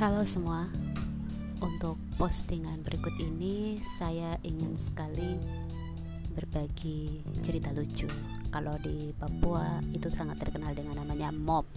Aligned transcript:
Halo 0.00 0.24
semua, 0.24 0.64
untuk 1.60 2.00
postingan 2.16 2.80
berikut 2.80 3.12
ini 3.20 3.76
saya 3.84 4.32
ingin 4.40 4.72
sekali 4.72 5.36
berbagi 6.32 7.20
cerita 7.44 7.68
lucu. 7.76 8.08
Kalau 8.48 8.80
di 8.80 9.12
Papua 9.12 9.76
itu 9.92 10.08
sangat 10.08 10.40
terkenal 10.40 10.72
dengan 10.72 11.04
namanya 11.04 11.28
mob. 11.28 11.68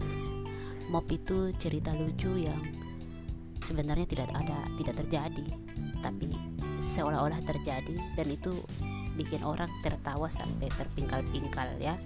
Mob 0.87 1.03
itu 1.11 1.51
cerita 1.59 1.91
lucu 1.91 2.47
yang 2.47 2.63
sebenarnya 3.59 4.07
tidak 4.07 4.31
ada, 4.31 4.71
tidak 4.79 5.03
terjadi, 5.03 5.47
tapi 5.99 6.31
seolah-olah 6.79 7.43
terjadi 7.43 7.99
dan 8.15 8.27
itu 8.31 8.55
bikin 9.19 9.43
orang 9.43 9.67
tertawa 9.83 10.31
sampai 10.31 10.71
terpingkal-pingkal 10.71 11.75
ya. 11.75 11.99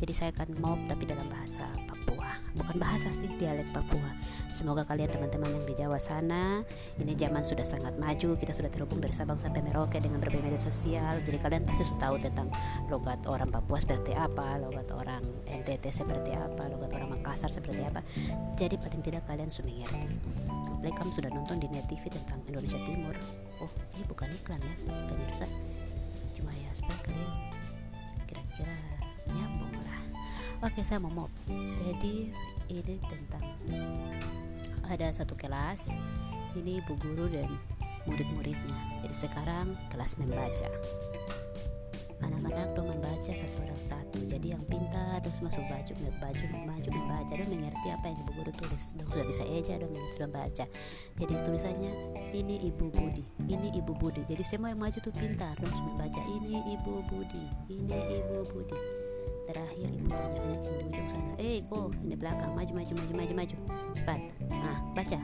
Jadi 0.00 0.12
saya 0.16 0.32
akan 0.32 0.48
mob 0.64 0.80
tapi 0.88 1.04
dalam 1.04 1.28
bahasa 1.28 1.68
Papua. 1.84 2.17
Bukan 2.56 2.76
bahasa 2.80 3.12
sih, 3.12 3.28
dialek 3.36 3.68
Papua. 3.74 4.08
Semoga 4.48 4.82
kalian 4.88 5.12
teman-teman 5.12 5.52
yang 5.52 5.64
di 5.68 5.74
Jawa 5.76 6.00
sana, 6.00 6.64
ini 6.96 7.12
zaman 7.14 7.44
sudah 7.44 7.62
sangat 7.62 7.94
maju, 8.00 8.34
kita 8.38 8.56
sudah 8.56 8.72
terhubung 8.72 8.98
dari 8.98 9.12
Sabang 9.12 9.36
sampai 9.36 9.60
Merauke 9.60 10.00
dengan 10.00 10.18
berbagai 10.18 10.44
media 10.44 10.62
sosial. 10.62 11.20
Jadi 11.22 11.38
kalian 11.38 11.62
pasti 11.68 11.84
sudah 11.84 12.10
tahu 12.10 12.16
tentang 12.18 12.48
logat 12.88 13.20
orang 13.28 13.52
Papua 13.52 13.78
seperti 13.78 14.16
apa, 14.16 14.56
logat 14.58 14.88
orang 14.94 15.22
NTT 15.46 15.84
seperti 15.92 16.32
apa, 16.34 16.66
logat 16.72 16.90
orang 16.96 17.18
Makassar 17.18 17.52
seperti 17.52 17.84
apa. 17.84 18.00
Jadi 18.56 18.80
paling 18.80 19.02
tidak 19.04 19.22
kalian 19.28 19.52
sudah 19.52 19.68
mengerti. 19.68 20.08
Apalagi 20.48 20.94
kamu 20.94 21.10
sudah 21.10 21.30
nonton 21.34 21.56
di 21.58 21.66
Net 21.70 21.86
TV 21.90 22.06
tentang 22.06 22.38
Indonesia 22.46 22.78
Timur. 22.86 23.16
Oh, 23.58 23.70
ini 23.98 24.04
bukan 24.06 24.30
iklan 24.30 24.62
ya, 24.62 24.74
pemirsa. 25.10 25.46
Cuma 26.34 26.54
ya 26.54 26.70
supaya 26.70 26.98
kalian 27.02 27.30
kira-kira 28.30 28.76
nyambung 29.26 29.74
lah 29.82 30.02
oke 30.62 30.80
saya 30.82 30.98
mau 30.98 31.10
mob 31.10 31.32
jadi 31.78 32.30
ini 32.68 33.00
tentang 33.00 33.44
ada 34.88 35.12
satu 35.12 35.36
kelas. 35.36 35.94
Ini 36.56 36.80
ibu 36.80 36.96
guru 36.96 37.28
dan 37.28 37.48
murid-muridnya. 38.08 39.04
Jadi 39.04 39.14
sekarang 39.14 39.76
kelas 39.92 40.16
membaca. 40.16 40.68
Anak-anak 42.18 42.74
dong 42.74 42.90
membaca 42.90 43.32
satu 43.32 43.56
orang 43.62 43.78
satu. 43.78 44.18
Jadi 44.26 44.56
yang 44.56 44.64
pintar 44.64 45.22
terus 45.22 45.38
masuk 45.44 45.62
baju 45.68 45.92
baju 46.18 46.44
maju 46.66 46.88
membaca. 46.90 47.32
Dan 47.36 47.46
mengerti 47.52 47.88
apa 47.92 48.04
yang 48.10 48.18
ibu 48.24 48.32
guru 48.42 48.52
tulis. 48.56 48.96
Dan 48.96 49.06
sudah 49.12 49.26
bisa 49.28 49.42
eja 49.46 49.76
dan 49.76 49.88
mengerti 49.92 50.18
membaca. 50.24 50.64
Jadi 51.20 51.34
tulisannya 51.46 51.92
ini 52.32 52.56
ibu 52.68 52.90
Budi 52.90 53.24
ini 53.46 53.68
ibu 53.76 53.92
Budi. 53.92 54.24
Jadi 54.24 54.42
semua 54.42 54.72
yang 54.72 54.80
maju 54.80 54.98
tuh 54.98 55.14
pintar. 55.14 55.54
Dan 55.60 55.70
membaca 55.84 56.22
ini 56.26 56.64
ibu 56.74 57.04
Budi 57.06 57.44
ini 57.70 57.96
ibu 58.18 58.44
Budi 58.50 59.07
terakhir 59.48 59.88
ibu 59.88 60.12
tanya 60.12 60.40
anak 60.44 60.60
di 60.60 60.70
ujung 60.92 61.08
sana 61.08 61.32
eh 61.40 61.64
kok 61.64 61.88
ini 62.04 62.14
belakang? 62.20 62.52
Maju 62.52 62.72
maju 62.76 62.92
maju 63.00 63.12
maju 63.16 63.32
maju. 63.32 63.56
Cepat. 63.96 64.20
Nah 64.52 64.78
baca. 64.92 65.18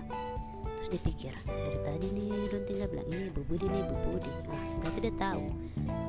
Terus 0.80 0.88
dia 0.88 1.00
pikir 1.04 1.34
dari 1.44 1.78
tadi 1.84 2.06
nih 2.08 2.48
don 2.48 2.62
tinggal 2.64 2.88
bilang 2.88 3.08
ini 3.12 3.28
ibu 3.28 3.40
Budi 3.44 3.64
ini 3.68 3.78
ibu 3.84 3.96
Budi. 4.00 4.32
Nah 4.48 4.64
berarti 4.80 4.98
dia 5.04 5.14
tahu. 5.20 5.44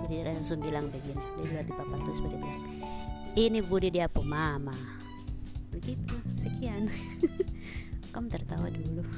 Jadi 0.08 0.14
dia 0.16 0.32
langsung 0.32 0.60
bilang 0.64 0.88
begini 0.88 1.24
dia 1.44 1.60
lihat 1.60 1.68
di 1.68 1.74
papan 1.76 2.00
tulis 2.08 2.20
dia 2.24 2.40
bilang 2.40 2.64
ini 3.36 3.60
Budi 3.60 3.92
dia 3.92 4.08
apa 4.08 4.24
mama? 4.24 4.76
Begitu. 5.76 6.16
Sekian. 6.32 6.88
Kamu 8.16 8.32
tertawa 8.32 8.72
dulu. 8.72 9.04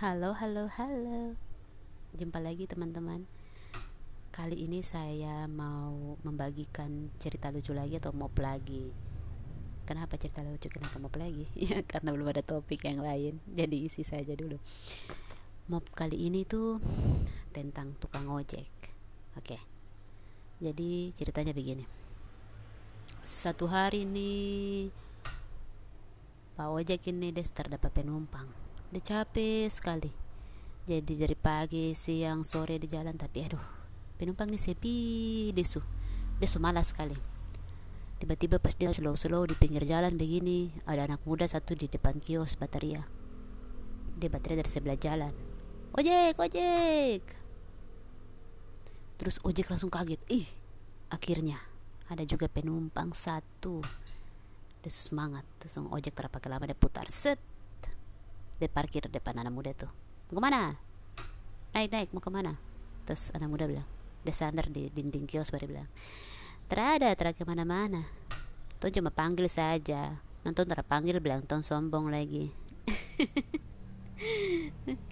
Halo, 0.00 0.32
halo, 0.32 0.64
halo. 0.80 1.49
Jumpa 2.10 2.42
lagi 2.42 2.66
teman-teman. 2.66 3.22
Kali 4.34 4.66
ini 4.66 4.82
saya 4.82 5.46
mau 5.46 6.18
membagikan 6.26 7.06
cerita 7.22 7.54
lucu 7.54 7.70
lagi 7.70 8.02
atau 8.02 8.10
mob 8.10 8.34
lagi. 8.34 8.90
Kenapa 9.86 10.18
cerita 10.18 10.42
lucu? 10.42 10.66
Kenapa 10.66 10.98
mob 10.98 11.14
lagi? 11.14 11.46
Ya 11.70 11.86
karena 11.86 12.10
belum 12.10 12.34
ada 12.34 12.42
topik 12.42 12.82
yang 12.82 12.98
lain. 12.98 13.38
Jadi 13.46 13.86
isi 13.86 14.02
saja 14.02 14.34
dulu. 14.34 14.58
Mob 15.70 15.86
kali 15.94 16.18
ini 16.18 16.42
tuh 16.42 16.82
tentang 17.54 17.94
tukang 18.02 18.26
ojek. 18.26 18.66
Oke. 19.38 19.62
Jadi 20.58 21.14
ceritanya 21.14 21.54
begini. 21.54 21.86
Satu 23.22 23.70
hari 23.70 24.02
ini 24.02 24.30
Pak 26.58 26.68
ojek 26.74 27.06
ini 27.14 27.30
des 27.30 27.48
terdapat 27.54 27.94
penumpang 27.94 28.50
udah 28.90 29.02
capek 29.06 29.70
sekali 29.70 30.19
jadi 30.90 31.22
dari 31.22 31.38
pagi 31.38 31.94
siang 31.94 32.42
sore 32.42 32.74
di 32.82 32.90
jalan 32.90 33.14
tapi 33.14 33.46
aduh 33.46 33.62
penumpang 34.18 34.50
ini 34.50 34.58
sepi 34.58 34.96
desu. 35.54 35.78
Desu 36.42 36.58
malas 36.58 36.90
sekali. 36.90 37.14
Tiba-tiba 38.18 38.58
pas 38.58 38.74
dia 38.74 38.90
slow-slow 38.90 39.46
di 39.46 39.54
pinggir 39.54 39.86
jalan 39.86 40.18
begini 40.18 40.74
ada 40.90 41.06
anak 41.06 41.22
muda 41.22 41.46
satu 41.46 41.78
di 41.78 41.86
depan 41.86 42.18
kios 42.18 42.58
bateria 42.58 43.06
dia 44.18 44.26
baterai 44.28 44.58
dari 44.58 44.66
sebelah 44.66 44.98
jalan. 44.98 45.30
Ojek 45.94 46.36
ojek! 46.42 47.22
Terus 49.14 49.38
ojek 49.46 49.70
langsung 49.70 49.94
kaget. 49.94 50.18
Ih 50.26 50.50
akhirnya 51.06 51.62
ada 52.10 52.26
juga 52.26 52.50
penumpang 52.50 53.14
satu. 53.14 53.78
Dia 54.82 54.90
semangat 54.90 55.46
terus 55.62 55.78
ojek 55.78 56.18
terpakai 56.18 56.50
lama 56.50 56.66
dia 56.66 56.74
putar. 56.74 57.06
Set! 57.06 57.38
Dia 58.58 58.66
parkir 58.66 59.06
depan 59.06 59.38
anak 59.38 59.54
muda 59.54 59.72
tuh 59.72 60.09
mau 60.30 60.38
ke 60.38 60.42
mana? 60.46 60.78
Naik 61.74 61.90
naik 61.90 62.08
mau 62.14 62.22
ke 62.22 62.30
mana? 62.30 62.54
Terus 63.02 63.34
anak 63.34 63.50
muda 63.50 63.66
bilang 63.66 63.88
dia 64.22 64.34
sandar 64.36 64.70
di 64.70 64.86
dinding 64.94 65.26
kios 65.26 65.50
baru 65.50 65.66
bilang. 65.66 65.90
Terada 66.70 67.10
terada 67.18 67.34
ke 67.34 67.42
mana-mana. 67.42 68.06
Tuh 68.78 68.94
cuma 68.94 69.10
panggil 69.10 69.50
saja. 69.50 70.22
Nonton 70.46 70.70
terpanggil 70.70 71.18
bilang 71.18 71.42
ton 71.44 71.60
sombong 71.60 72.08
lagi 72.08 72.48